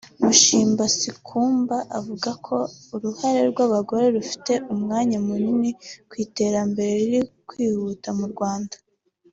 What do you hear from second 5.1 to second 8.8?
munini mu iterambere riri kwihura mu Rwanda